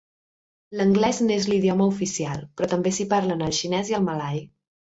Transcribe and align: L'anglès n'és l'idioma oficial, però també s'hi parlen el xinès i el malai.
L'anglès 0.79 1.19
n'és 1.25 1.45
l'idioma 1.51 1.87
oficial, 1.93 2.41
però 2.57 2.71
també 2.75 2.97
s'hi 2.99 3.09
parlen 3.15 3.45
el 3.49 3.57
xinès 3.63 3.93
i 3.93 3.99
el 4.01 4.09
malai. 4.13 4.43